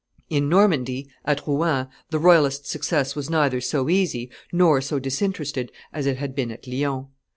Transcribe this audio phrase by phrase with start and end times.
[0.31, 6.07] In Normandy, at Rouen, the royalist success was neither so easy nor so disinterested as
[6.07, 7.05] it had been at Lyons.